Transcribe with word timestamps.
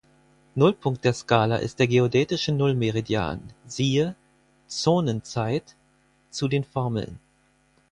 Nullpunkt 0.57 1.03
der 1.05 1.13
Skala 1.13 1.57
ist 1.57 1.77
der 1.77 1.85
geodätische 1.87 2.51
Nullmeridian, 2.53 3.53
siehe 3.67 4.15
"Zonenzeit" 4.65 5.75
zu 6.31 6.47
den 6.47 6.63
Formeln. 6.63 7.19